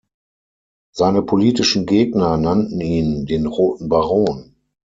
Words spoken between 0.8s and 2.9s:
Seine politischen Gegner nannten